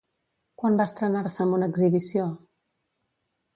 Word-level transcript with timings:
Quan 0.61 0.77
va 0.79 0.87
estrenar-se 0.91 1.45
amb 1.45 1.59
una 1.59 1.69
exhibició? 1.73 2.25